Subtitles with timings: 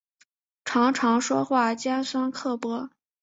[0.65, 2.89] 常常说话尖酸刻薄